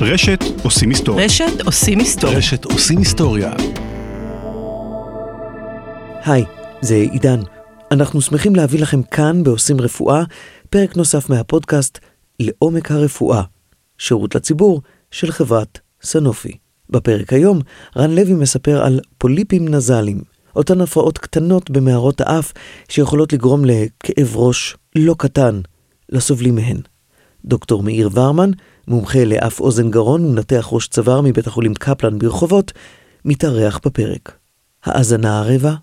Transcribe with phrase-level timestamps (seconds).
[0.00, 1.24] רשת עושים היסטוריה.
[1.24, 2.38] רשת עושים היסטוריה.
[2.38, 3.52] רשת עושים היסטוריה.
[6.24, 6.44] היי,
[6.80, 7.40] זה עידן.
[7.90, 10.22] אנחנו שמחים להביא לכם כאן בעושים רפואה
[10.70, 11.98] פרק נוסף מהפודקאסט
[12.40, 13.42] לעומק הרפואה,
[13.98, 16.52] שירות לציבור של חברת סנופי.
[16.90, 17.60] בפרק היום
[17.96, 20.22] רן לוי מספר על פוליפים נזליים,
[20.56, 22.52] אותן הפרעות קטנות במערות האף
[22.88, 25.60] שיכולות לגרום לכאב ראש לא קטן
[26.08, 26.80] לסובלים מהן.
[27.44, 28.50] דוקטור מאיר ורמן,
[28.88, 32.72] מומחה לאף אוזן גרון ומנתח ראש צוואר מבית החולים קפלן ברחובות,
[33.24, 34.32] מתארח בפרק.
[34.84, 35.74] האזנה ערבה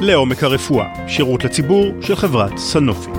[0.00, 3.10] לעומק הרפואה, שירות לציבור של חברת סאנופי.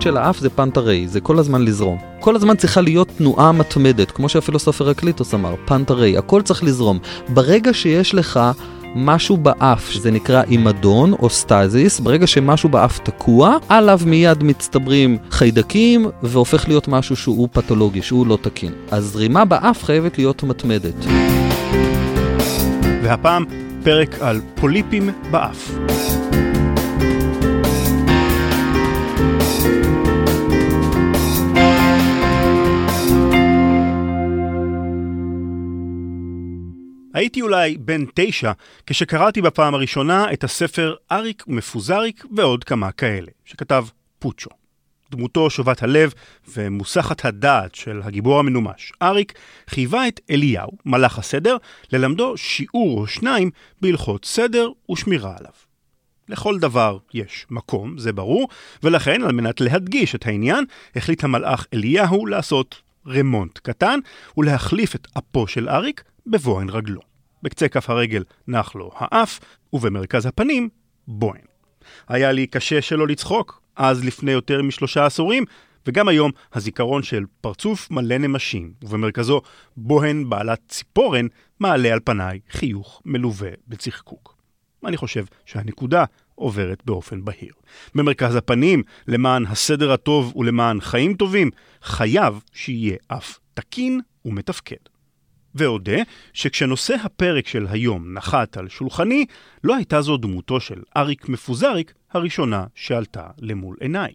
[0.00, 1.98] המהות של האף זה πάντα ῥεῖ, זה כל הזמן לזרום.
[2.20, 6.98] כל הזמן צריכה להיות תנועה מתמדת, כמו שהפילוסופר הרקליטוס אמר, πάντα ῥεῖ, הכל צריך לזרום.
[7.28, 8.40] ברגע שיש לך
[8.94, 16.06] משהו באף, שזה נקרא אימדון או סטזיס, ברגע שמשהו באף תקוע, עליו מיד מצטברים חיידקים
[16.22, 18.72] והופך להיות משהו שהוא פתולוגי, שהוא לא תקין.
[18.90, 20.94] הזרימה באף חייבת להיות מתמדת.
[23.02, 23.44] והפעם
[23.82, 25.70] פרק על פוליפים באף.
[37.20, 38.52] הייתי אולי בן תשע
[38.86, 43.84] כשקראתי בפעם הראשונה את הספר אריק מפוזריק ועוד כמה כאלה, שכתב
[44.18, 44.50] פוצ'ו.
[45.10, 46.14] דמותו שובת הלב
[46.48, 49.32] ומוסחת הדעת של הגיבור המנומש, אריק
[49.68, 51.56] חייבה את אליהו, מלאך הסדר,
[51.92, 55.52] ללמדו שיעור או שניים בהלכות סדר ושמירה עליו.
[56.28, 58.48] לכל דבר יש מקום, זה ברור,
[58.82, 60.64] ולכן, על מנת להדגיש את העניין,
[60.96, 63.98] החליט המלאך אליהו לעשות רמונט קטן
[64.36, 67.09] ולהחליף את אפו של אריק בבוהן רגלו.
[67.42, 69.40] בקצה כף הרגל נח לו האף,
[69.72, 70.68] ובמרכז הפנים,
[71.08, 71.44] בוהן.
[72.08, 75.44] היה לי קשה שלא לצחוק, אז לפני יותר משלושה עשורים,
[75.86, 79.42] וגם היום הזיכרון של פרצוף מלא נמשים, ובמרכזו
[79.76, 81.26] בוהן בעלת ציפורן,
[81.60, 84.36] מעלה על פניי חיוך מלווה בצחקוק.
[84.84, 86.04] אני חושב שהנקודה
[86.34, 87.52] עוברת באופן בהיר.
[87.94, 91.50] במרכז הפנים, למען הסדר הטוב ולמען חיים טובים,
[91.82, 94.89] חייב שיהיה אף תקין ומתפקד.
[95.54, 96.02] ואודה
[96.32, 99.26] שכשנושא הפרק של היום נחת על שולחני,
[99.64, 104.12] לא הייתה זו דמותו של אריק מפוזריק הראשונה שעלתה למול עיניי.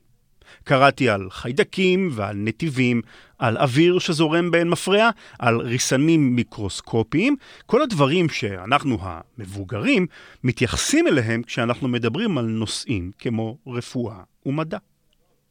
[0.63, 3.01] קראתי על חיידקים ועל נתיבים,
[3.39, 5.09] על אוויר שזורם באין מפרע,
[5.39, 7.35] על ריסנים מיקרוסקופיים,
[7.65, 10.07] כל הדברים שאנחנו המבוגרים
[10.43, 14.77] מתייחסים אליהם כשאנחנו מדברים על נושאים כמו רפואה ומדע.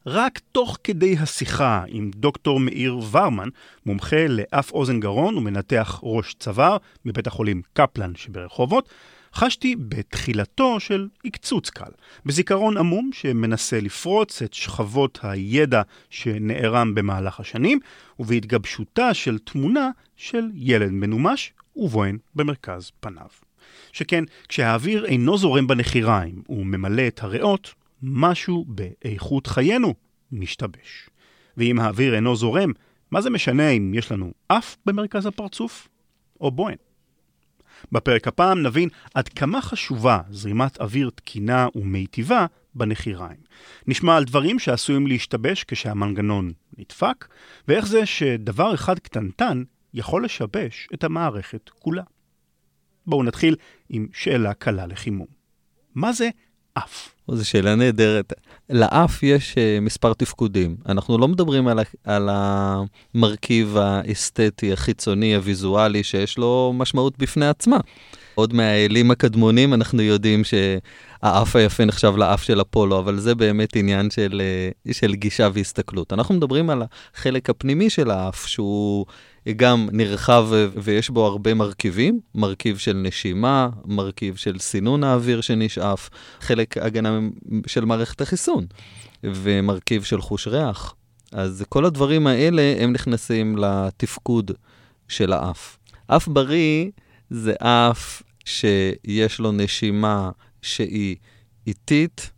[0.06, 3.48] רק תוך כדי השיחה עם דוקטור מאיר ורמן,
[3.86, 8.88] מומחה לאף אוזן גרון ומנתח ראש צוואר מבית החולים קפלן שברחובות,
[9.34, 11.90] חשתי בתחילתו של עקצוץ קל,
[12.26, 17.78] בזיכרון עמום שמנסה לפרוץ את שכבות הידע שנערם במהלך השנים,
[18.18, 23.26] ובהתגבשותה של תמונה של ילד מנומש ובוהן במרכז פניו.
[23.92, 29.94] שכן כשהאוויר אינו זורם בנחיריים וממלא את הריאות, משהו באיכות חיינו
[30.32, 31.10] משתבש.
[31.56, 32.72] ואם האוויר אינו זורם,
[33.10, 35.88] מה זה משנה אם יש לנו אף במרכז הפרצוף
[36.40, 36.76] או בוהן?
[37.92, 43.40] בפרק הפעם נבין עד כמה חשובה זרימת אוויר תקינה ומיטיבה בנחיריים.
[43.86, 47.28] נשמע על דברים שעשויים להשתבש כשהמנגנון נדפק,
[47.68, 49.62] ואיך זה שדבר אחד קטנטן
[49.94, 52.02] יכול לשבש את המערכת כולה.
[53.06, 53.56] בואו נתחיל
[53.88, 55.26] עם שאלה קלה לחימום.
[55.94, 56.28] מה זה
[56.74, 57.13] אף?
[57.28, 58.32] זו שאלה נהדרת.
[58.70, 60.76] לאף יש uh, מספר תפקודים.
[60.88, 67.76] אנחנו לא מדברים על, על המרכיב האסתטי, החיצוני, הוויזואלי, שיש לו משמעות בפני עצמה.
[68.34, 74.10] עוד מהאלים הקדמונים אנחנו יודעים שהאף היפה נחשב לאף של אפולו, אבל זה באמת עניין
[74.10, 74.42] של,
[74.88, 76.12] uh, של גישה והסתכלות.
[76.12, 76.82] אנחנו מדברים על
[77.14, 79.06] החלק הפנימי של האף, שהוא
[79.52, 80.48] גם נרחב
[80.82, 86.10] ויש בו הרבה מרכיבים, מרכיב של נשימה, מרכיב של סינון האוויר שנשאף,
[86.40, 87.18] חלק הגנה
[87.66, 88.66] של מערכת החיסון,
[89.24, 90.94] ומרכיב של חוש ריח.
[91.32, 94.50] אז כל הדברים האלה הם נכנסים לתפקוד
[95.08, 95.78] של האף.
[96.06, 96.90] אף בריא
[97.30, 100.30] זה אף שיש לו נשימה
[100.62, 101.16] שהיא
[101.66, 102.30] איטית,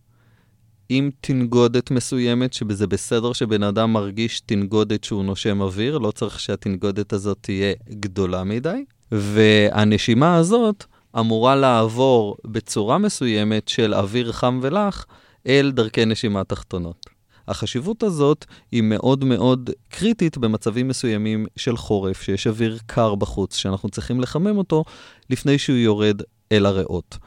[0.89, 7.13] עם תנגודת מסוימת, שזה בסדר שבן אדם מרגיש תנגודת שהוא נושם אוויר, לא צריך שהתנגודת
[7.13, 8.85] הזאת תהיה גדולה מדי.
[9.13, 10.85] והנשימה הזאת
[11.19, 15.07] אמורה לעבור בצורה מסוימת של אוויר חם ולח
[15.47, 17.07] אל דרכי נשימה תחתונות.
[17.49, 23.89] החשיבות הזאת היא מאוד מאוד קריטית במצבים מסוימים של חורף, שיש אוויר קר בחוץ, שאנחנו
[23.89, 24.85] צריכים לחמם אותו
[25.31, 26.23] לפני שהוא יורד
[26.53, 27.19] אל הריאות.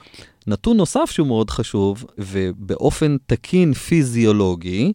[0.50, 4.94] נתון נוסף שהוא מאוד חשוב, ובאופן תקין פיזיולוגי,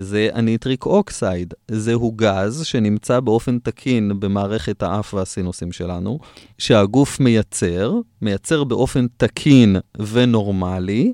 [0.00, 1.54] זה ה nitric oxide.
[1.70, 6.18] זהו גז שנמצא באופן תקין במערכת האף והסינוסים שלנו,
[6.58, 7.92] שהגוף מייצר,
[8.22, 9.76] מייצר באופן תקין
[10.12, 11.12] ונורמלי,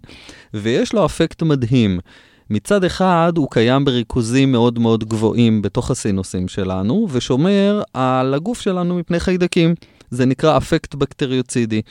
[0.55, 2.01] ויש לו אפקט מדהים.
[2.51, 8.99] מצד אחד, הוא קיים בריכוזים מאוד מאוד גבוהים בתוך הסינוסים שלנו, ושומר על הגוף שלנו
[8.99, 9.75] מפני חיידקים.
[10.11, 11.83] זה נקרא אפקט בקטריוצידי.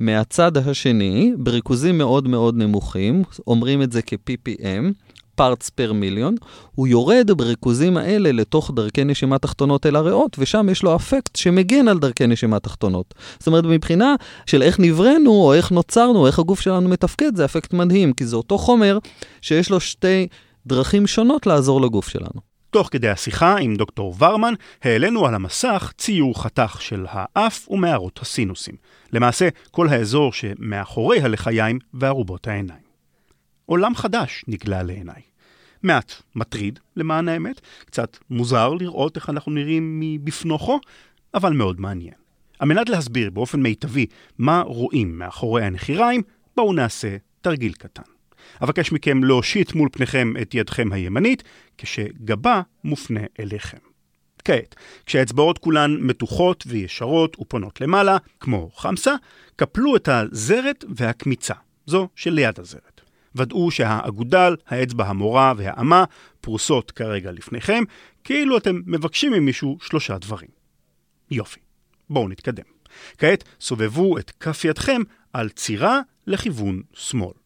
[0.00, 4.92] מהצד השני, בריכוזים מאוד מאוד נמוכים, אומרים את זה כ-PPM,
[5.40, 10.82] parts per million, הוא יורד בריכוזים האלה לתוך דרכי נשימה תחתונות אל הריאות, ושם יש
[10.82, 13.14] לו אפקט שמגן על דרכי נשימה תחתונות.
[13.38, 14.14] זאת אומרת, מבחינה
[14.46, 18.26] של איך נבראנו, או איך נוצרנו, או איך הגוף שלנו מתפקד, זה אפקט מדהים, כי
[18.26, 18.98] זה אותו חומר
[19.40, 20.26] שיש לו שתי
[20.66, 22.47] דרכים שונות לעזור לגוף שלנו.
[22.70, 28.74] תוך כדי השיחה עם דוקטור ורמן, העלינו על המסך ציור חתך של האף ומערות הסינוסים.
[29.12, 32.88] למעשה, כל האזור שמאחורי הלחיים וארובות העיניים.
[33.66, 35.22] עולם חדש נגלה לעיניי.
[35.82, 40.80] מעט מטריד, למען האמת, קצת מוזר לראות איך אנחנו נראים מבפנוכו,
[41.34, 42.14] אבל מאוד מעניין.
[42.58, 44.06] על מנת להסביר באופן מיטבי
[44.38, 46.22] מה רואים מאחורי הנחיריים,
[46.56, 48.17] בואו נעשה תרגיל קטן.
[48.62, 51.42] אבקש מכם להושיט מול פניכם את ידכם הימנית,
[51.78, 53.78] כשגבה מופנה אליכם.
[54.44, 54.74] כעת,
[55.06, 59.14] כשהאצבעות כולן מתוחות וישרות ופונות למעלה, כמו חמסה,
[59.56, 61.54] קפלו את הזרת והקמיצה,
[61.86, 63.00] זו שליד הזרת.
[63.34, 66.04] ודאו שהאגודל, האצבע המורה והאמה
[66.40, 67.82] פרוסות כרגע לפניכם,
[68.24, 70.48] כאילו אתם מבקשים ממישהו שלושה דברים.
[71.30, 71.60] יופי,
[72.10, 72.64] בואו נתקדם.
[73.18, 75.02] כעת סובבו את כף ידכם
[75.32, 77.37] על צירה לכיוון שמאל.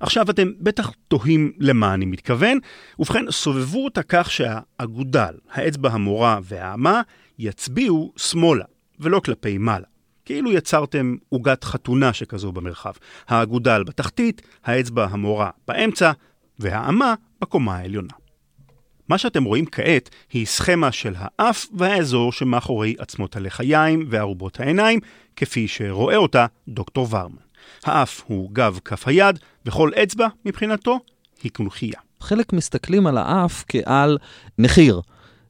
[0.00, 2.58] עכשיו אתם בטח תוהים למה אני מתכוון,
[2.98, 7.02] ובכן סובבו אותה כך שהאגודל, האצבע המורה והאמה
[7.38, 8.64] יצביעו שמאלה,
[9.00, 9.86] ולא כלפי מעלה.
[10.24, 12.92] כאילו יצרתם עוגת חתונה שכזו במרחב.
[13.28, 16.12] האגודל בתחתית, האצבע המורה באמצע,
[16.58, 18.12] והאמה בקומה העליונה.
[19.08, 25.00] מה שאתם רואים כעת היא סכמה של האף והאזור שמאחורי עצמות הלחיים וארובות העיניים,
[25.36, 27.36] כפי שרואה אותה דוקטור ורמן.
[27.84, 30.98] האף הוא גב כף היד, וכל אצבע, מבחינתו,
[31.42, 32.00] היא קונכייה.
[32.20, 34.18] חלק מסתכלים על האף כעל
[34.58, 35.00] נחיר,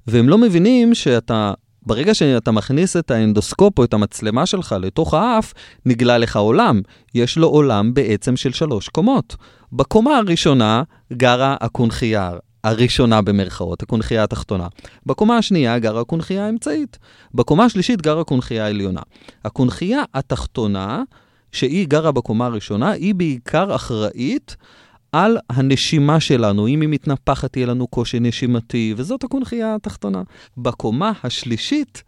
[0.07, 1.53] והם לא מבינים שאתה
[1.87, 5.53] ברגע שאתה מכניס את האנדוסקופ או את המצלמה שלך לתוך האף,
[5.87, 6.81] נגלה לך עולם.
[7.15, 9.37] יש לו עולם בעצם של שלוש קומות.
[9.73, 10.83] בקומה הראשונה
[11.13, 12.33] גרה הקונכייה
[12.65, 14.67] הראשונה במרכאות, הקונכייה התחתונה.
[15.07, 16.99] בקומה השנייה גרה הקונכייה האמצעית.
[17.35, 19.01] בקומה השלישית גרה הקונכייה העליונה.
[19.45, 21.03] הקונכייה התחתונה,
[21.55, 24.57] שהיא גרה בקומה הראשונה, היא בעיקר אחראית
[25.13, 26.69] על הנשימה שלנו.
[26.69, 30.23] אם היא מתנפחת, יהיה לנו קושי נשימתי, וזאת הקונכייה התחתונה.
[30.57, 32.03] בקומה השלישית,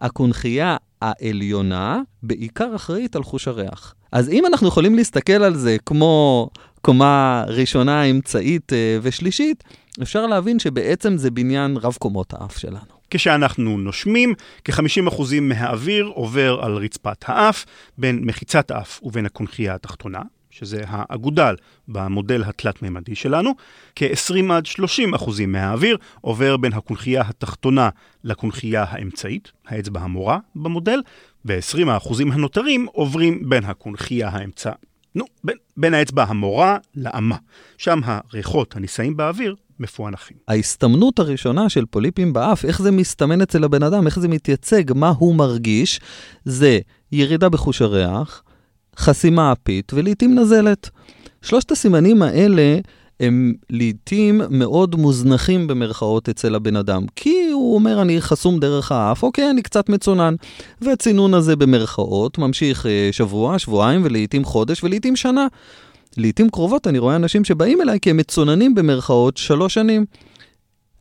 [0.00, 3.94] הקונכייה העליונה בעיקר אחראית על חוש הריח.
[4.12, 6.48] אז אם אנחנו יכולים להסתכל על זה כמו
[6.80, 9.64] קומה ראשונה, אמצעית אה, ושלישית,
[10.02, 13.01] אפשר להבין שבעצם זה בניין רב קומות האף שלנו.
[13.14, 17.64] כשאנחנו נושמים, כ-50% מהאוויר עובר על רצפת האף,
[17.98, 20.22] בין מחיצת האף ובין הקונכייה התחתונה.
[20.50, 21.54] שזה האגודל
[21.88, 23.50] במודל התלת-ממדי שלנו,
[23.96, 27.88] כ-20 עד 30 אחוזים מהאוויר עובר בין הקונכייה התחתונה
[28.24, 31.00] לקונכייה האמצעית, האצבע המורה במודל,
[31.44, 34.72] ו-20 האחוזים הנותרים עוברים בין הקונכייה האמצע...
[35.14, 37.36] נו, בין, בין האצבע המורה לאמה.
[37.78, 40.36] שם הריחות הנישאים באוויר מפוענחים.
[40.48, 45.12] ההסתמנות הראשונה של פוליפים באף, איך זה מסתמן אצל הבן אדם, איך זה מתייצג, מה
[45.18, 46.00] הוא מרגיש,
[46.44, 46.78] זה
[47.12, 48.42] ירידה בחוש הריח,
[48.96, 50.90] חסימה אפית ולעיתים נזלת.
[51.42, 52.78] שלושת הסימנים האלה
[53.20, 59.22] הם לעיתים מאוד מוזנחים במרכאות אצל הבן אדם, כי הוא אומר אני חסום דרך האף,
[59.22, 60.34] אוקיי, אני קצת מצונן.
[60.80, 65.46] והצינון הזה במרכאות ממשיך אה, שבוע, שבועיים ולעיתים חודש ולעיתים שנה.
[66.16, 70.04] לעיתים קרובות אני רואה אנשים שבאים אליי כי הם מצוננים במרכאות שלוש שנים.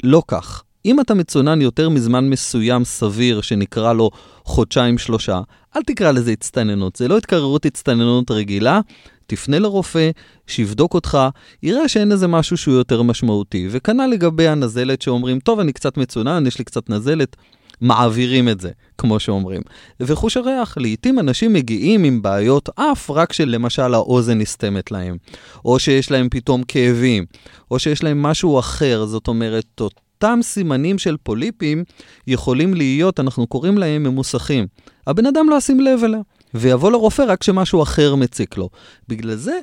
[0.04, 0.64] לא כך.
[0.86, 4.10] אם אתה מצונן יותר מזמן מסוים סביר, שנקרא לו
[4.44, 5.42] חודשיים-שלושה,
[5.76, 8.80] אל תקרא לזה הצטננות, זה לא התקררות הצטננות רגילה,
[9.28, 10.10] תפנה לרופא,
[10.48, 11.18] שיבדוק אותך,
[11.64, 13.68] יראה שאין איזה משהו שהוא יותר משמעותי.
[13.72, 17.36] וכנ"ל לגבי הנזלת שאומרים, טוב, אני קצת מצונן, יש לי קצת נזלת,
[17.82, 19.62] מעבירים את זה, כמו שאומרים.
[20.00, 25.18] וחוש הריח, לעתים אנשים מגיעים עם בעיות אף רק שלמשל האוזן נסתמת להם,
[25.66, 27.26] או שיש להם פתאום כאבים,
[27.72, 31.84] או שיש להם משהו אחר, זאת אומרת, אותם סימנים של פוליפים
[32.28, 34.68] יכולים להיות, אנחנו קוראים להם ממוסכים.
[35.08, 36.20] הבן אדם לא ישים לב אליה,
[36.54, 38.70] ויבוא לרופא רק כשמשהו אחר מציק לו.
[39.08, 39.60] בגלל זה,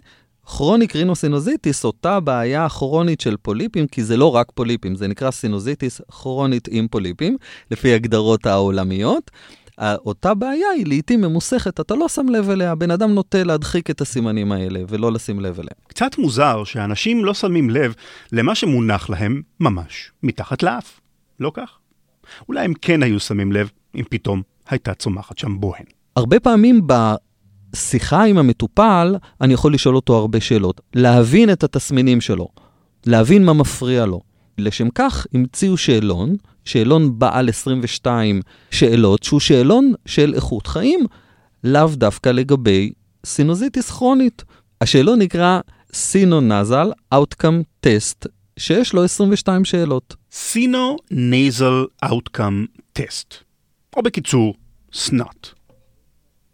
[0.56, 6.00] chronic rhinosinusitis, אותה בעיה כרונית של פוליפים, כי זה לא רק פוליפים, זה נקרא סינוזיטיס
[6.08, 7.36] כרונית עם פוליפים,
[7.70, 9.30] לפי הגדרות העולמיות.
[9.80, 14.00] אותה בעיה היא לעיתים ממוסכת, אתה לא שם לב אליה, בן אדם נוטה להדחיק את
[14.00, 15.76] הסימנים האלה ולא לשים לב אליהם.
[15.86, 17.94] קצת מוזר שאנשים לא שמים לב
[18.32, 21.00] למה שמונח להם ממש מתחת לאף,
[21.40, 21.78] לא כך?
[22.48, 25.84] אולי הם כן היו שמים לב אם פתאום הייתה צומחת שם בוהן.
[26.16, 26.86] הרבה פעמים
[27.72, 30.80] בשיחה עם המטופל, אני יכול לשאול אותו הרבה שאלות.
[30.94, 32.48] להבין את התסמינים שלו,
[33.06, 34.20] להבין מה מפריע לו.
[34.58, 41.00] לשם כך המציאו שאלון, שאלון בעל 22 שאלות, שהוא שאלון של איכות חיים,
[41.64, 42.92] לאו דווקא לגבי
[43.26, 44.44] סינוזיטיס כרונית.
[44.80, 45.60] השאלון נקרא
[45.92, 50.16] סינונזל Outcome Test, שיש לו 22 שאלות.
[50.32, 53.34] Sino-Nasal Outcome Test,
[53.96, 54.54] או בקיצור,
[54.92, 55.57] SNOT.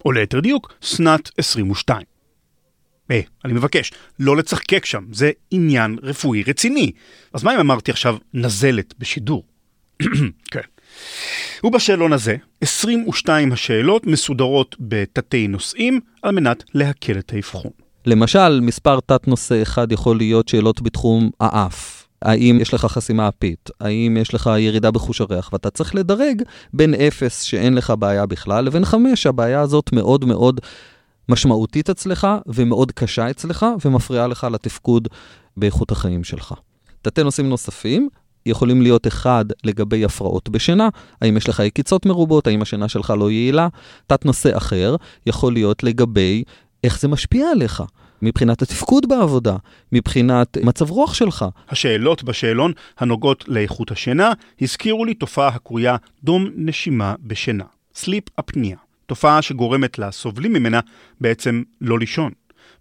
[0.05, 2.03] או ליתר דיוק, SNOT 22.
[3.09, 6.93] היי, hey, אני מבקש, לא לצחקק שם, זה עניין רפואי רציני.
[7.33, 9.45] אז מה אם אמרתי עכשיו נזלת בשידור?
[10.53, 10.61] כן.
[11.65, 17.71] ובשאלון הזה, 22 השאלות מסודרות בתתי נושאים על מנת להקל את האבחון.
[18.07, 22.04] למשל, מספר תת-נושא אחד יכול להיות שאלות בתחום האף.
[22.25, 23.71] האם יש לך חסימה אפית?
[23.81, 25.51] האם יש לך ירידה בחוש הריח?
[25.53, 30.61] ואתה צריך לדרג בין 0 שאין לך בעיה בכלל, לבין 5 שהבעיה הזאת מאוד מאוד
[31.29, 35.09] משמעותית אצלך ומאוד קשה אצלך ומפריעה לך לתפקוד
[35.57, 36.55] באיכות החיים שלך.
[37.03, 38.09] תתי נושאים נוספים
[38.47, 40.89] יכולים להיות אחד לגבי הפרעות בשינה,
[41.21, 43.69] האם יש לך עקיצות מרובות, האם השינה שלך לא יעילה.
[44.07, 46.45] תת נושא אחר יכול להיות לגבי
[46.85, 47.83] איך זה משפיע עליך.
[48.25, 49.57] מבחינת התפקוד בעבודה,
[49.93, 51.45] מבחינת מצב רוח שלך.
[51.69, 57.65] השאלות בשאלון הנוגעות לאיכות השינה הזכירו לי תופעה הקרויה דום נשימה בשינה,
[57.95, 58.77] sleep apnea,
[59.07, 60.81] תופעה שגורמת לסובלים ממנה
[61.21, 62.31] בעצם לא לישון.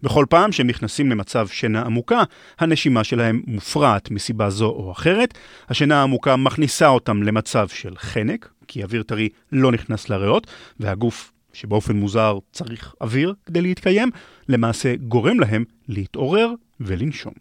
[0.02, 2.22] בכל פעם שהם נכנסים למצב שינה עמוקה,
[2.58, 5.34] הנשימה שלהם מופרעת מסיבה זו או אחרת.
[5.68, 10.46] השינה העמוקה מכניסה אותם למצב של חנק, כי אוויר טרי לא נכנס לריאות,
[10.80, 14.10] והגוף שבאופן מוזר צריך אוויר כדי להתקיים,
[14.48, 17.32] למעשה גורם להם להתעורר ולנשום.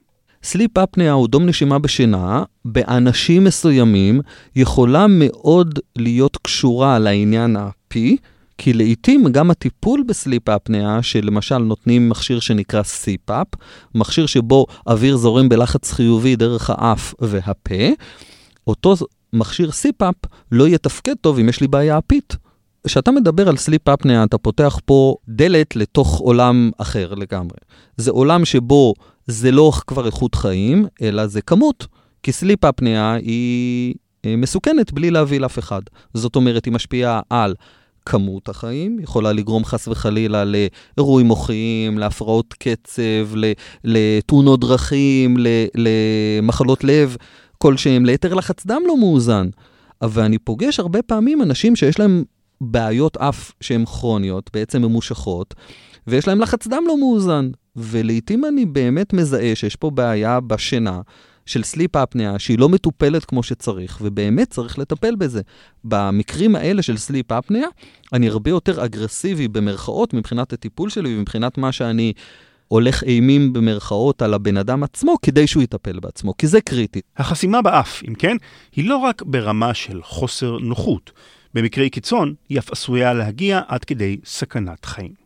[0.44, 4.22] sleep apnea הוא דום נשימה בשינה, באנשים מסוימים
[4.56, 7.98] יכולה מאוד להיות קשורה לעניין ה-P,
[8.58, 13.58] כי לעיתים גם הטיפול בסליפ אפניה, שלמשל נותנים מכשיר שנקרא CPAP,
[13.96, 17.86] מכשיר שבו אוויר זורם בלחץ חיובי דרך האף והפה,
[18.68, 18.96] אותו
[19.34, 22.36] מכשיר CPAP לא יתפקד טוב אם יש לי בעיה אפית.
[22.88, 27.58] כשאתה מדבר על סליפ אפניה, אתה פותח פה דלת לתוך עולם אחר לגמרי.
[27.98, 28.94] זה עולם שבו
[29.28, 31.88] זה לא כבר איכות חיים, אלא זה כמות.
[32.24, 33.94] כי סליפ אפניה היא
[34.26, 35.82] אה, מסוכנת בלי להביא לאף אחד.
[36.14, 37.54] זאת אומרת, היא משפיעה על
[38.06, 43.34] כמות החיים, יכולה לגרום חס וחלילה לאירועים מוחיים, להפרעות קצב,
[43.84, 45.38] לתאונות דרכים,
[45.76, 47.18] למחלות לב
[47.58, 49.50] כלשהם, ליתר לחץ דם לא מאוזן.
[50.02, 52.24] אבל אני פוגש הרבה פעמים אנשים שיש להם
[52.64, 55.54] בעיות אף שהן כרוניות, בעצם ממושכות,
[56.08, 57.50] ויש להם לחץ דם לא מאוזן.
[57.76, 61.02] ולעיתים אני באמת מזהה שיש פה בעיה בשינה.
[61.46, 65.42] של sleep apnea שהיא לא מטופלת כמו שצריך, ובאמת צריך לטפל בזה.
[65.84, 67.68] במקרים האלה של sleep apnea,
[68.14, 72.14] אני הרבה יותר אגרסיבי במרכאות מבחינת הטיפול שלי ומבחינת מה שאני
[72.68, 77.02] הולך לאיים במרכאות על הבן אדם עצמו כדי שהוא יטפל בעצמו, כי זה קריטי.
[77.18, 78.38] החסימה באף, אם כן,
[78.76, 81.12] היא לא רק ברמה של חוסר נוחות.
[81.54, 85.24] במקרי קיצון, היא אף עשויה להגיע עד כדי סכנת חיים.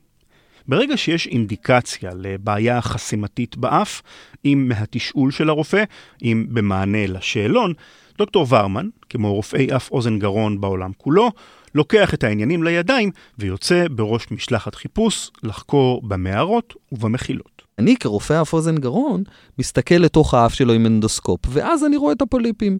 [0.67, 4.01] ברגע שיש אינדיקציה לבעיה חסימתית באף,
[4.45, 5.83] אם מהתשאול של הרופא,
[6.23, 7.73] אם במענה לשאלון,
[8.17, 11.31] דוקטור ורמן, כמו רופאי אף אוזן גרון בעולם כולו,
[11.75, 17.61] לוקח את העניינים לידיים ויוצא בראש משלחת חיפוש לחקור במערות ובמחילות.
[17.79, 19.23] אני כרופא אף אוזן גרון
[19.59, 22.77] מסתכל לתוך האף שלו עם אנדוסקופ, ואז אני רואה את הפוליפים.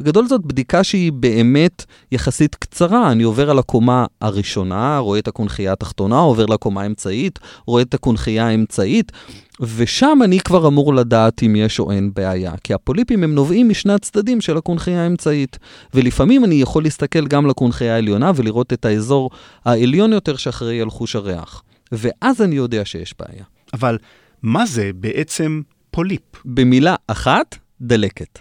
[0.00, 3.12] בגדול זאת בדיקה שהיא באמת יחסית קצרה.
[3.12, 8.46] אני עובר על הקומה הראשונה, רואה את הקונכייה התחתונה, עובר לקומה האמצעית, רואה את הקונכייה
[8.46, 9.12] האמצעית,
[9.60, 12.52] ושם אני כבר אמור לדעת אם יש או אין בעיה.
[12.64, 15.58] כי הפוליפים הם נובעים משני הצדדים של הקונכייה האמצעית.
[15.94, 19.30] ולפעמים אני יכול להסתכל גם לקונכייה העליונה ולראות את האזור
[19.64, 21.62] העליון יותר שאחראי על חוש הריח.
[21.92, 23.44] ואז אני יודע שיש בעיה.
[23.74, 23.98] אבל
[24.42, 26.22] מה זה בעצם פוליפ?
[26.44, 28.38] במילה אחת, דלקת.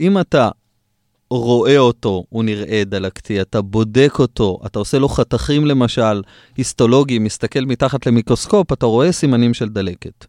[0.00, 0.48] אם אתה
[1.30, 6.22] רואה אותו, הוא נראה דלקתי, אתה בודק אותו, אתה עושה לו חתכים למשל,
[6.56, 10.26] היסטולוגיים, מסתכל מתחת למיקרוסקופ, אתה רואה סימנים של דלקת.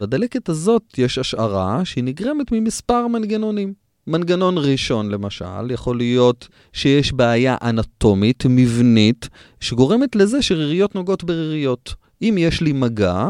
[0.00, 3.72] בדלקת הזאת יש השערה שהיא נגרמת ממספר מנגנונים.
[4.06, 9.28] מנגנון ראשון, למשל, יכול להיות שיש בעיה אנטומית, מבנית,
[9.60, 11.94] שגורמת לזה שריריות נוגעות בריריות.
[12.22, 13.28] אם יש לי מגע,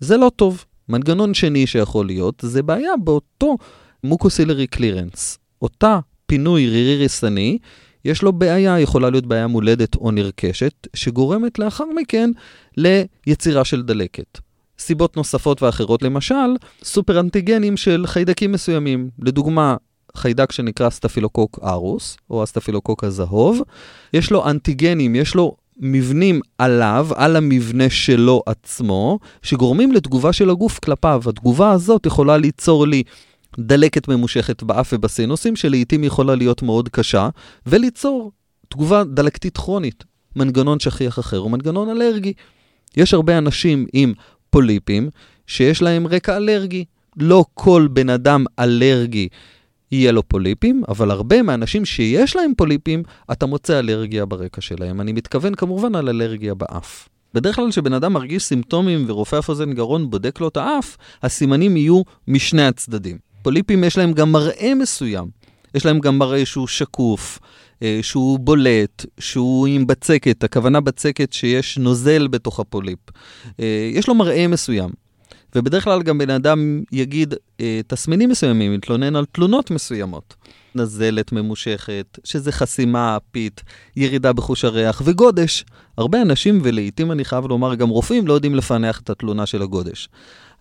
[0.00, 0.64] זה לא טוב.
[0.88, 3.56] מנגנון שני שיכול להיות, זה בעיה באותו
[4.04, 5.38] מוקוסילרי קלירנס.
[5.62, 7.58] אותה פינוי רירי ריסני
[8.04, 12.30] יש לו בעיה, יכולה להיות בעיה מולדת או נרכשת, שגורמת לאחר מכן
[12.76, 14.38] ליצירה של דלקת.
[14.78, 19.10] סיבות נוספות ואחרות, למשל, סופר אנטיגנים של חיידקים מסוימים.
[19.18, 19.76] לדוגמה,
[20.16, 23.60] חיידק שנקרא סטפילוקוק ארוס, או הסטפילוקוק הזהוב,
[24.12, 30.78] יש לו אנטיגנים, יש לו מבנים עליו, על המבנה שלו עצמו, שגורמים לתגובה של הגוף
[30.78, 31.22] כלפיו.
[31.26, 33.02] התגובה הזאת יכולה ליצור לי
[33.58, 37.28] דלקת ממושכת באף ובסינוסים, שלעיתים יכולה להיות מאוד קשה,
[37.66, 38.32] וליצור
[38.68, 40.04] תגובה דלקתית כרונית.
[40.36, 42.32] מנגנון שכיח אחר הוא מנגנון אלרגי.
[42.96, 44.12] יש הרבה אנשים עם
[44.50, 45.10] פוליפים
[45.46, 46.84] שיש להם רקע אלרגי.
[47.16, 49.28] לא כל בן אדם אלרגי
[49.92, 53.02] יהיה לו פוליפים, אבל הרבה מהאנשים שיש להם פוליפים,
[53.32, 55.00] אתה מוצא אלרגיה ברקע שלהם.
[55.00, 57.08] אני מתכוון כמובן על אלרגיה באף.
[57.34, 61.76] בדרך כלל כשבן אדם מרגיש סימפטומים ורופא אף אוזן גרון בודק לו את האף, הסימנים
[61.76, 63.27] יהיו משני הצדדים.
[63.42, 65.28] פוליפים יש להם גם מראה מסוים.
[65.74, 67.38] יש להם גם מראה שהוא שקוף,
[67.82, 72.98] אה, שהוא בולט, שהוא עם בצקת, הכוונה בצקת שיש נוזל בתוך הפוליפ.
[73.60, 74.90] אה, יש לו מראה מסוים.
[75.54, 80.34] ובדרך כלל גם בן אדם יגיד אה, תסמינים מסוימים, יתלונן על תלונות מסוימות.
[80.74, 83.62] נזלת ממושכת, שזה חסימה, פית,
[83.96, 85.64] ירידה בחוש הריח וגודש.
[85.98, 90.08] הרבה אנשים, ולעיתים אני חייב לומר גם רופאים, לא יודעים לפענח את התלונה של הגודש.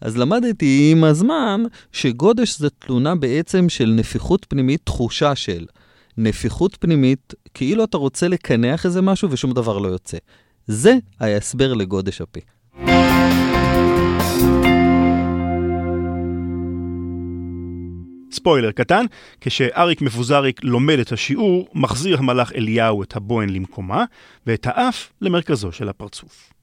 [0.02, 5.66] אז למדתי עם הזמן שגודש זה תלונה בעצם של נפיחות פנימית, תחושה של
[6.18, 10.18] נפיחות פנימית, כאילו אתה רוצה לקנח איזה משהו ושום דבר לא יוצא.
[10.68, 12.40] זה ההסבר לגודש הפה.
[18.32, 19.06] ספוילר קטן,
[19.42, 24.06] כשאריק מבוזריק לומד את השיעור, מחזיר המלאך אליהו את הבוהן למקומה,
[24.48, 26.54] ואת האף למרכזו של הפרצוף.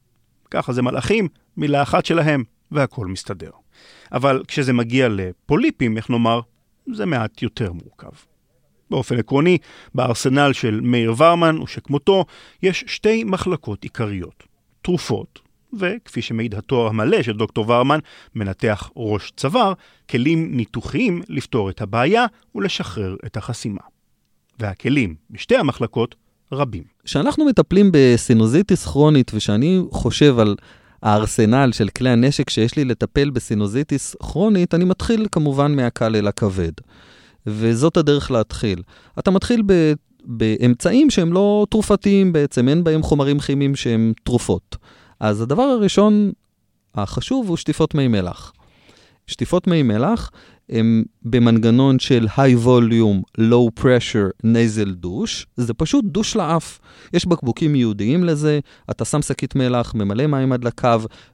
[0.50, 3.50] ככה זה מלאכים, מילה אחת שלהם, והכל מסתדר.
[4.12, 6.40] אבל כשזה מגיע לפוליפים, איך נאמר,
[6.92, 8.16] זה מעט יותר מורכב.
[8.90, 9.58] באופן עקרוני,
[9.94, 12.24] בארסנל של מאיר ורמן ושכמותו,
[12.62, 14.44] יש שתי מחלקות עיקריות.
[14.82, 15.40] תרופות,
[15.78, 17.98] וכפי שמעיד התואר המלא של דוקטור ורמן,
[18.34, 19.72] מנתח ראש צוואר,
[20.10, 23.80] כלים ניתוחיים לפתור את הבעיה ולשחרר את החסימה.
[24.58, 26.14] והכלים בשתי המחלקות
[26.52, 26.82] רבים.
[27.04, 30.56] כשאנחנו מטפלים בסינוזיטיס כרונית, ושאני חושב על
[31.04, 36.72] הארסנל של כלי הנשק שיש לי לטפל בסינוזיטיס כרונית, אני מתחיל כמובן מהקל אל הכבד.
[37.46, 38.82] וזאת הדרך להתחיל.
[39.18, 39.92] אתה מתחיל ב...
[40.24, 44.76] באמצעים שהם לא תרופתיים בעצם, אין בהם חומרים כימיים שהם תרופות.
[45.20, 46.32] אז הדבר הראשון
[46.94, 48.52] החשוב הוא שטיפות מי מלח.
[49.26, 50.30] שטיפות מי מלח
[50.68, 56.80] הם במנגנון של high volume, low pressure nasal douche, זה פשוט דוש לאף.
[57.12, 60.88] יש בקבוקים ייעודיים לזה, אתה שם שקית מלח, ממלא מים עד לקו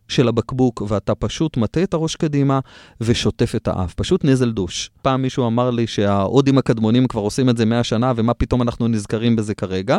[0.08, 2.60] של הבקבוק, ואתה פשוט מטה את הראש קדימה
[3.00, 4.90] ושוטף את האף, פשוט נזל דוש.
[5.02, 8.88] פעם מישהו אמר לי שההודים הקדמונים כבר עושים את זה 100 שנה, ומה פתאום אנחנו
[8.88, 9.98] נזכרים בזה כרגע?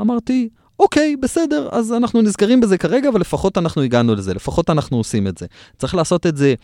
[0.00, 4.96] אמרתי, אוקיי, בסדר, אז אנחנו נזכרים בזה כרגע, אבל לפחות אנחנו הגענו לזה, לפחות אנחנו
[4.96, 5.46] עושים את זה.
[5.78, 6.54] צריך לעשות את זה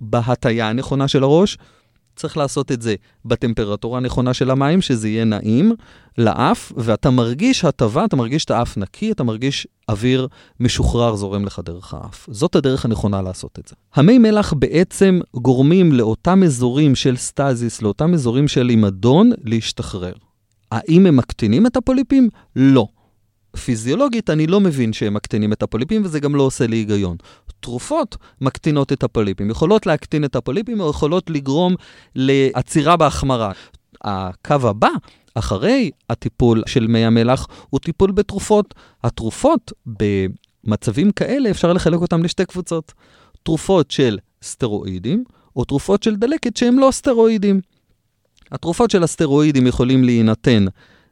[0.00, 1.58] בהטייה הנכונה של הראש,
[2.18, 5.72] צריך לעשות את זה בטמפרטורה הנכונה של המים, שזה יהיה נעים
[6.18, 10.28] לאף, ואתה מרגיש הטבה, אתה מרגיש את האף נקי, אתה מרגיש אוויר
[10.60, 12.28] משוחרר זורם לך דרך האף.
[12.30, 13.74] זאת הדרך הנכונה לעשות את זה.
[13.94, 20.12] המי מלח בעצם גורמים לאותם אזורים של סטזיס, לאותם אזורים של אימדון, להשתחרר.
[20.72, 22.28] האם הם מקטינים את הפוליפים?
[22.56, 22.86] לא.
[23.58, 27.16] פיזיולוגית אני לא מבין שהם מקטינים את הפוליפים, וזה גם לא עושה לי היגיון.
[27.60, 31.74] תרופות מקטינות את הפוליפים, יכולות להקטין את הפוליפים או יכולות לגרום
[32.14, 33.52] לעצירה בהחמרה.
[34.04, 34.90] הקו הבא,
[35.34, 38.74] אחרי הטיפול של מי המלח, הוא טיפול בתרופות.
[39.04, 42.92] התרופות במצבים כאלה, אפשר לחלק אותן לשתי קבוצות.
[43.42, 45.24] תרופות של סטרואידים,
[45.56, 47.60] או תרופות של דלקת שהן לא סטרואידים.
[48.52, 50.64] התרופות של הסטרואידים יכולים להינתן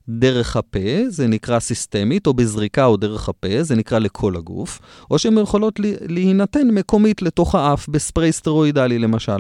[0.09, 5.19] דרך הפה, זה נקרא סיסטמית, או בזריקה או דרך הפה, זה נקרא לכל הגוף, או
[5.19, 9.39] שהן יכולות להינתן מקומית לתוך האף, בספרי סטרואידלי למשל.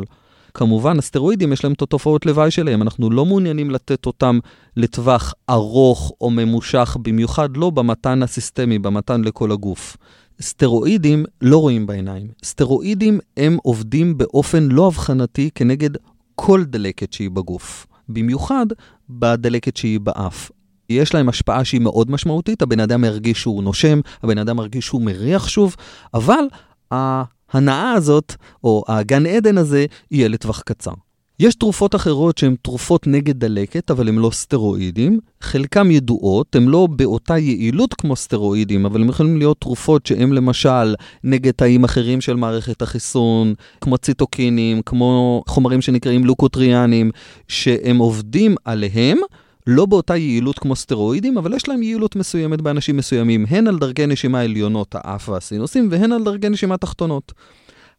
[0.54, 4.38] כמובן, הסטרואידים יש להם את התופעות לוואי שלהם, אנחנו לא מעוניינים לתת אותם
[4.76, 9.96] לטווח ארוך או ממושך, במיוחד לא במתן הסיסטמי, במתן לכל הגוף.
[10.40, 12.28] סטרואידים לא רואים בעיניים.
[12.44, 15.90] סטרואידים הם עובדים באופן לא אבחנתי כנגד
[16.34, 17.86] כל דלקת שהיא בגוף.
[18.08, 18.66] במיוחד
[19.10, 20.50] בדלקת שהיא באף.
[20.90, 25.02] יש להם השפעה שהיא מאוד משמעותית, הבן אדם מרגיש שהוא נושם, הבן אדם מרגיש שהוא
[25.02, 25.76] מריח שוב,
[26.14, 26.44] אבל
[26.90, 30.92] ההנאה הזאת, או הגן עדן הזה, יהיה לטווח קצר.
[31.40, 35.20] יש תרופות אחרות שהן תרופות נגד דלקת, אבל הן לא סטרואידים.
[35.40, 40.94] חלקן ידועות, הן לא באותה יעילות כמו סטרואידים, אבל הן יכולים להיות תרופות שהן למשל
[41.24, 47.10] נגד תאים אחרים של מערכת החיסון, כמו ציטוקינים, כמו חומרים שנקראים לוקוטריאנים,
[47.48, 49.18] שהם עובדים עליהם.
[49.66, 54.06] לא באותה יעילות כמו סטרואידים, אבל יש להם יעילות מסוימת באנשים מסוימים, הן על דרכי
[54.06, 57.32] נשימה עליונות, האף והסינוסים, והן על דרכי נשימה תחתונות.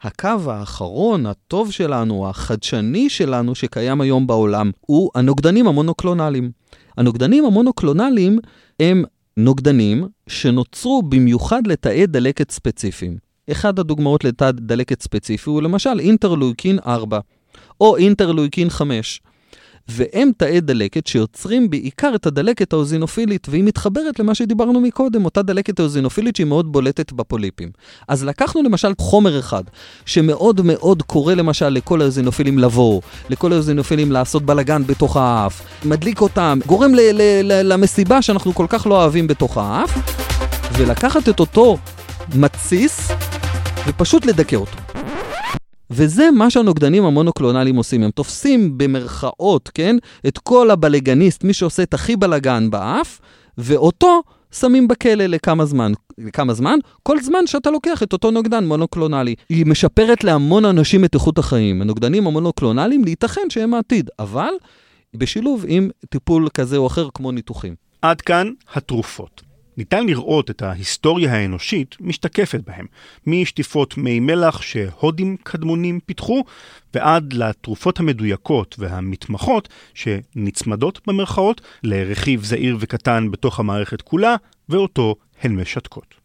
[0.02, 6.52] הקו האחרון, הטוב שלנו, החדשני שלנו, שקיים היום בעולם, הוא הנוגדנים המונוקלונליים.
[6.98, 8.40] הנוגדנים המונוקלונליים
[8.80, 9.04] הם
[9.38, 13.18] נוגדנים שנוצרו במיוחד לתאי דלקת ספציפיים.
[13.52, 17.20] אחד הדוגמאות לתא דלקת ספציפי הוא למשל אינטרלויקין 4
[17.82, 19.22] או אינטרלויקין 5.
[19.90, 25.80] והם תאי דלקת שיוצרים בעיקר את הדלקת האוזינופילית, והיא מתחברת למה שדיברנו מקודם, אותה דלקת
[25.80, 27.70] האוזינופילית שהיא מאוד בולטת בפוליפים.
[28.08, 29.64] אז לקחנו למשל חומר אחד,
[30.06, 36.60] שמאוד מאוד קורא למשל לכל האוזינופילים לבוא, לכל האוזינופילים לעשות בלאגן בתוך האף, מדליק אותם,
[36.66, 39.98] גורם ל- ל- ל- למסיבה שאנחנו כל כך לא אוהבים בתוך האף,
[40.78, 41.78] ולקחת את אותו
[42.36, 43.12] מתסיס
[43.88, 44.87] ופשוט לדכא אותו.
[45.92, 49.96] וזה מה שהנוגדנים המונוקלונליים עושים, הם תופסים במרכאות, כן,
[50.28, 53.20] את כל הבלגניסט, מי שעושה את הכי בלגן באף,
[53.58, 54.22] ואותו
[54.52, 55.92] שמים בכלא לכמה זמן.
[56.18, 56.80] לכמה זמן?
[57.04, 59.36] כל זמן שאתה לוקח את אותו נוגדן מונוקלונלי.
[59.50, 61.82] היא משפרת להמון אנשים את איכות החיים.
[61.82, 64.54] הנוגדנים המונוקלונליים, להיתכן שהם העתיד, אבל
[65.16, 67.76] בשילוב עם טיפול כזה או אחר כמו ניתוחים.
[68.02, 69.47] עד כאן התרופות.
[69.78, 72.86] ניתן לראות את ההיסטוריה האנושית משתקפת בהם,
[73.28, 76.44] משטיפות מי מלח שהודים קדמונים פיתחו,
[76.94, 84.36] ועד לתרופות המדויקות והמתמחות שנצמדות במרכאות לרכיב זעיר וקטן בתוך המערכת כולה,
[84.70, 86.16] ואותו הן משתקות.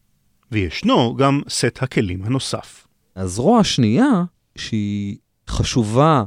[0.52, 2.86] וישנו גם סט הכלים הנוסף.
[3.16, 4.24] הזרוע השנייה,
[4.56, 5.16] שהיא
[5.48, 6.24] חשובה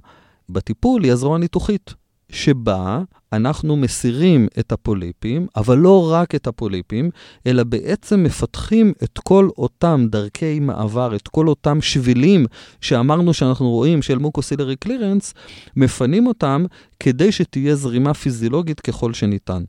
[0.49, 1.93] בטיפול, היא הזרוע הניתוחית.
[2.35, 3.01] שבה
[3.33, 7.09] אנחנו מסירים את הפוליפים, אבל לא רק את הפוליפים,
[7.47, 12.45] אלא בעצם מפתחים את כל אותם דרכי מעבר, את כל אותם שבילים
[12.81, 15.33] שאמרנו שאנחנו רואים של מוקוסילרי קלירנס,
[15.75, 16.65] מפנים אותם
[16.99, 19.63] כדי שתהיה זרימה פיזיולוגית ככל שניתן.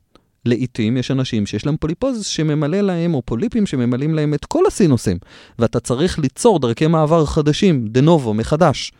[0.45, 5.17] לעתים יש אנשים שיש להם polyposis שממלא להם, או פוליפים שממלאים להם את כל הסינוסים,
[5.59, 8.91] ואתה צריך ליצור דרכי מעבר חדשים, de novo, מחדש.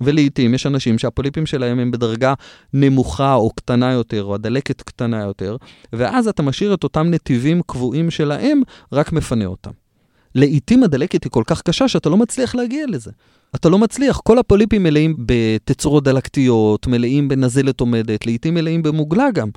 [0.00, 2.34] ולעיתים יש אנשים שהפוליפים שלהם הם בדרגה
[2.72, 5.56] נמוכה או קטנה יותר, או הדלקת קטנה יותר,
[5.92, 9.87] ואז אתה משאיר את אותם נתיבים קבועים שלהם, רק מפנה אותם.
[10.34, 13.10] לעיתים הדלקת היא כל כך קשה שאתה לא מצליח להגיע לזה.
[13.54, 19.48] אתה לא מצליח, כל הפוליפים מלאים בתצורות דלקתיות, מלאים בנזלת עומדת, לעיתים מלאים במוגלה גם.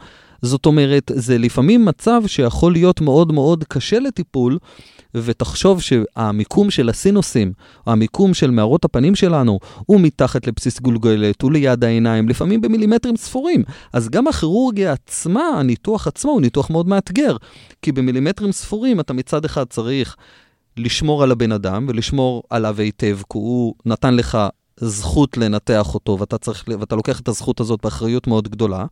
[0.42, 4.58] זאת אומרת, זה לפעמים מצב שיכול להיות מאוד מאוד קשה לטיפול,
[5.16, 7.54] ותחשוב שהמיקום של הסינוסים,
[7.86, 13.64] המיקום של מערות הפנים שלנו, הוא מתחת לבסיס גולגלת, הוא ליד העיניים, לפעמים במילימטרים ספורים.
[13.94, 17.38] אז גם הכירורגיה עצמה, הניתוח עצמו, הוא ניתוח מאוד מאתגר.
[17.82, 20.16] כי במילימטרים ספורים אתה מצד אחד צריך
[20.78, 24.38] לשמור על הבן אדם ולשמור עליו היטב, כי הוא נתן לך
[24.78, 28.86] זכות לנתח אותו, ואתה, צריך, ואתה לוקח את הזכות הזאת באחריות מאוד גדולה.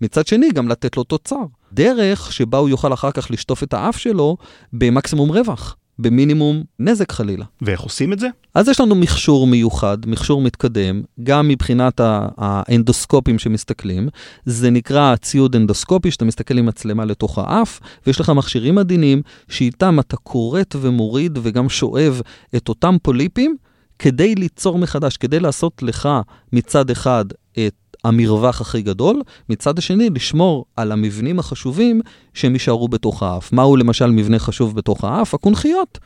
[0.00, 1.44] מצד שני, גם לתת לו תוצר.
[1.72, 4.36] דרך שבה הוא יוכל אחר כך לשטוף את האף שלו
[4.72, 5.76] במקסימום רווח.
[5.98, 7.44] במינימום נזק חלילה.
[7.62, 8.28] ואיך עושים את זה?
[8.54, 12.00] אז יש לנו מכשור מיוחד, מכשור מתקדם, גם מבחינת
[12.36, 14.08] האנדוסקופים שמסתכלים.
[14.44, 20.00] זה נקרא ציוד אנדוסקופי, שאתה מסתכל עם מצלמה לתוך האף, ויש לך מכשירים עדינים, שאיתם
[20.00, 22.20] אתה כורת ומוריד וגם שואב
[22.56, 23.56] את אותם פוליפים,
[23.98, 26.08] כדי ליצור מחדש, כדי לעשות לך
[26.52, 27.74] מצד אחד את
[28.08, 32.00] המרווח הכי גדול, מצד השני לשמור על המבנים החשובים
[32.34, 33.52] שהם יישארו בתוך האף.
[33.52, 35.34] מהו למשל מבנה חשוב בתוך האף?
[35.34, 35.98] הקונכיות.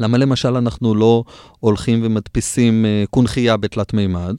[0.00, 1.24] למה למשל אנחנו לא
[1.60, 4.34] הולכים ומדפיסים uh, קונכייה בתלת מימד?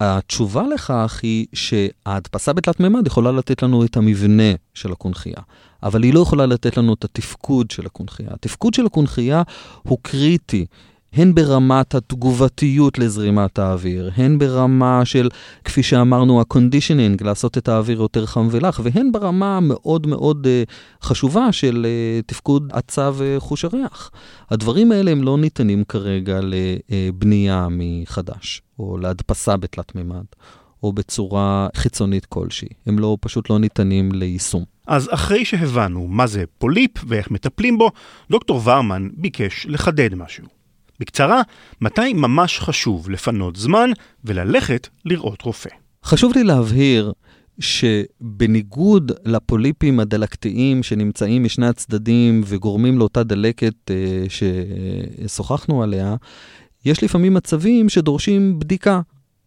[0.00, 5.36] התשובה לכך היא שההדפסה בתלת מימד יכולה לתת לנו את המבנה של הקונכייה,
[5.82, 8.28] אבל היא לא יכולה לתת לנו את התפקוד של הקונכייה.
[8.32, 9.42] התפקוד של הקונכייה
[9.82, 10.66] הוא קריטי.
[11.12, 15.28] הן ברמת התגובתיות לזרימת האוויר, הן ברמה של,
[15.64, 21.52] כפי שאמרנו, ה-conditioning, לעשות את האוויר יותר חם ולח, והן ברמה מאוד מאוד uh, חשובה
[21.52, 24.10] של uh, תפקוד עצה וחוש הריח.
[24.50, 30.24] הדברים האלה הם לא ניתנים כרגע לבנייה מחדש, או להדפסה בתלת מימד.
[30.82, 32.68] או בצורה חיצונית כלשהי.
[32.86, 34.64] הם לא, פשוט לא ניתנים ליישום.
[34.86, 37.90] אז אחרי שהבנו מה זה פוליפ ואיך מטפלים בו,
[38.30, 40.61] דוקטור ורמן ביקש לחדד משהו.
[41.02, 41.42] בקצרה,
[41.80, 43.90] מתי ממש חשוב לפנות זמן
[44.24, 45.70] וללכת לראות רופא?
[46.04, 47.12] חשוב לי להבהיר
[47.58, 53.92] שבניגוד לפוליפים הדלקתיים שנמצאים משני הצדדים וגורמים לאותה דלקת uh,
[55.28, 56.16] ששוחחנו עליה,
[56.84, 59.00] יש לפעמים מצבים שדורשים בדיקה,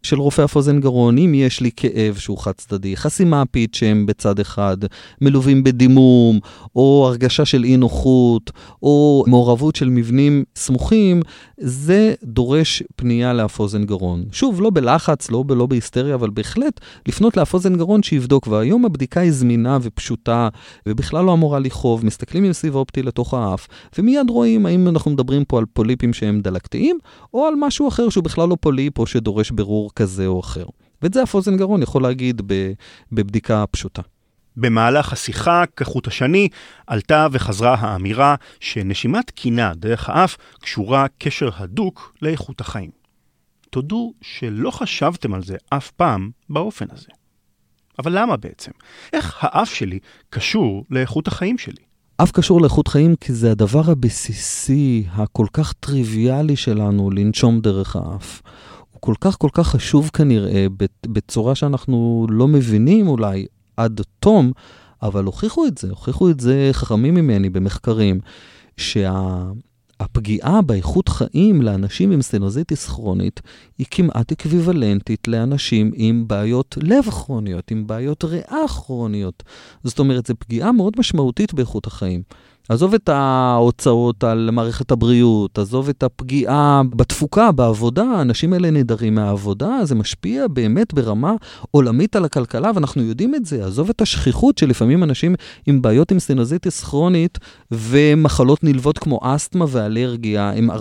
[0.06, 4.06] של רופא אף אוזן גרון, אם יש לי כאב שהוא חד צדדי, חסימה פית שהם
[4.06, 4.76] בצד אחד,
[5.20, 6.40] מלווים בדימום,
[6.76, 8.50] או הרגשה של אי נוחות,
[8.82, 11.22] או מעורבות של מבנים סמוכים,
[11.58, 14.24] זה דורש פנייה לאף אוזן גרון.
[14.32, 19.20] שוב, לא בלחץ, לא, לא בהיסטריה, אבל בהחלט לפנות לאף אוזן גרון שיבדוק, והיום הבדיקה
[19.20, 20.48] היא זמינה ופשוטה,
[20.86, 25.44] ובכלל לא אמורה לכאוב, מסתכלים עם סיב אופטי לתוך האף, ומיד רואים האם אנחנו מדברים
[25.44, 26.98] פה על פוליפים שהם דלקתיים,
[27.34, 30.66] או על משהו אחר שהוא בכלל לא פוליפ או שדורש בירור כזה או אחר.
[31.02, 32.42] ואת זה הפוזן גרון יכול להגיד
[33.12, 34.02] בבדיקה פשוטה.
[34.56, 36.48] במהלך השיחה, כחוט השני,
[36.86, 42.90] עלתה וחזרה האמירה שנשימת קינה דרך האף קשורה קשר הדוק לאיכות החיים.
[43.70, 47.08] תודו שלא חשבתם על זה אף פעם באופן הזה.
[47.98, 48.70] אבל למה בעצם?
[49.12, 49.98] איך האף שלי
[50.30, 51.82] קשור לאיכות החיים שלי?
[52.22, 58.42] אף קשור לאיכות חיים כי זה הדבר הבסיסי, הכל כך טריוויאלי שלנו, לנשום דרך האף.
[59.06, 60.66] כל כך כל כך חשוב כנראה,
[61.06, 64.52] בצורה שאנחנו לא מבינים אולי עד תום,
[65.02, 68.20] אבל הוכיחו את זה, הוכיחו את זה חכמים ממני במחקרים,
[68.76, 69.42] שה...
[70.00, 73.40] הפגיעה באיכות חיים לאנשים עם סינוזיטיס כרונית
[73.78, 79.42] היא כמעט אקוויולנטית לאנשים עם בעיות לב כרוניות, עם בעיות ריאה כרוניות.
[79.84, 82.22] זאת אומרת, זו פגיעה מאוד משמעותית באיכות החיים.
[82.68, 89.78] עזוב את ההוצאות על מערכת הבריאות, עזוב את הפגיעה בתפוקה, בעבודה, האנשים האלה נעדרים מהעבודה,
[89.84, 91.34] זה משפיע באמת ברמה
[91.70, 93.66] עולמית על הכלכלה, ואנחנו יודעים את זה.
[93.66, 95.34] עזוב את השכיחות שלפעמים אנשים
[95.66, 97.38] עם בעיות עם סינוזיטיס כרונית
[97.70, 100.74] ומחלות נלוות כמו אסתמה ואלרגיה הם 14%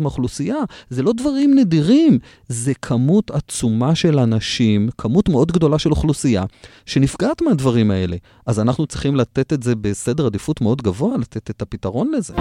[0.00, 0.56] מהאוכלוסייה.
[0.90, 6.44] זה לא דברים נדירים, זה כמות עצומה של אנשים, כמות מאוד גדולה של אוכלוסייה,
[6.86, 8.16] שנפגעת מהדברים האלה.
[8.46, 11.15] אז אנחנו צריכים לתת את זה בסדר עדיפות מאוד גבוה.
[11.16, 12.34] לתת את הפתרון לזה.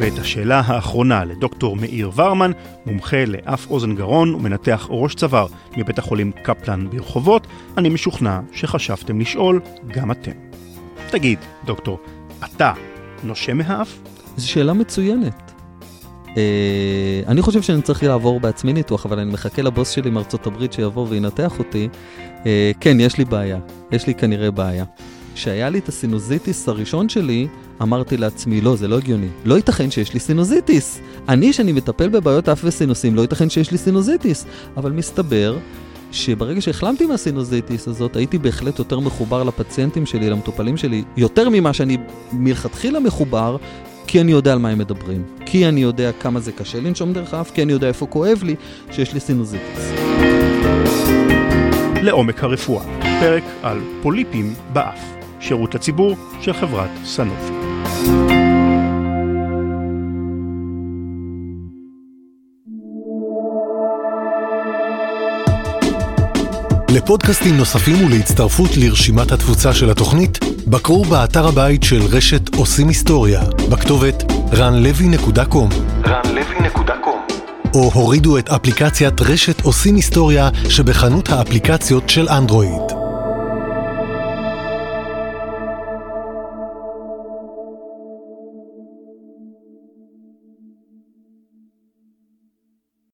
[0.00, 2.50] ואת השאלה האחרונה לדוקטור מאיר ורמן,
[2.86, 9.60] מומחה לאף אוזן גרון ומנתח ראש צוואר מבית החולים קפלן ברחובות, אני משוכנע שחשבתם לשאול
[9.88, 10.32] גם אתם.
[11.10, 11.98] תגיד, דוקטור,
[12.44, 12.72] אתה
[13.24, 13.98] נושם מהאף?
[14.36, 15.52] זו שאלה מצוינת.
[16.26, 16.32] Uh,
[17.26, 21.06] אני חושב שאני צריך לעבור בעצמי ניתוח, אבל אני מחכה לבוס שלי מארצות הברית שיבוא
[21.08, 21.88] וינתח אותי.
[22.42, 22.46] Uh,
[22.80, 23.58] כן, יש לי בעיה.
[23.92, 24.84] יש לי כנראה בעיה.
[25.40, 27.48] כשהיה לי את הסינוזיטיס הראשון שלי,
[27.82, 29.28] אמרתי לעצמי, לא, זה לא הגיוני.
[29.44, 31.00] לא ייתכן שיש לי סינוזיטיס.
[31.28, 34.46] אני, שאני מטפל בבעיות אף וסינוסים, לא ייתכן שיש לי סינוזיטיס.
[34.76, 35.58] אבל מסתבר
[36.12, 41.96] שברגע שהחלמתי מהסינוזיטיס הזאת, הייתי בהחלט יותר מחובר לפציינטים שלי, למטופלים שלי, יותר ממה שאני
[42.32, 43.56] מלכתחילה מחובר,
[44.06, 45.22] כי אני יודע על מה הם מדברים.
[45.46, 48.54] כי אני יודע כמה זה קשה לנשום דרך האף, כי אני יודע איפה כואב לי
[48.90, 49.92] שיש לי סינוזיטיס.
[52.02, 52.84] לעומק הרפואה,
[53.20, 55.19] פרק על פוליפים באף.
[55.40, 57.52] שירות לציבור של חברת סנופי.
[66.94, 74.32] לפודקאסטים נוספים ולהצטרפות לרשימת התפוצה של התוכנית, בקרו באתר הבית של רשת עושים היסטוריה, בכתובת
[74.52, 75.74] ranlevy.com
[76.04, 77.32] ranlevy.com
[77.74, 82.99] או הורידו את אפליקציית רשת עושים היסטוריה שבחנות האפליקציות של אנדרואיד.